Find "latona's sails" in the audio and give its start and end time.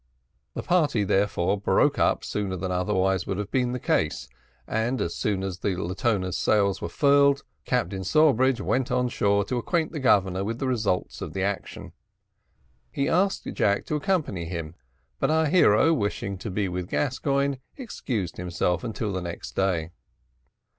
5.77-6.81